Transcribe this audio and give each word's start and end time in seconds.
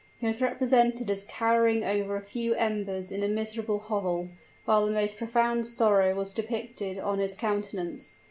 He 0.17 0.25
was 0.25 0.41
represented 0.41 1.11
as 1.11 1.23
cowering 1.25 1.83
over 1.83 2.15
a 2.15 2.23
few 2.23 2.55
embers 2.55 3.11
in 3.11 3.21
a 3.21 3.27
miserable 3.27 3.77
hovel, 3.77 4.29
while 4.65 4.83
the 4.83 4.91
most 4.91 5.15
profound 5.15 5.67
sorrow 5.67 6.15
was 6.15 6.33
depicted 6.33 6.97
on 6.97 7.19
his 7.19 7.35
countenance. 7.35 8.15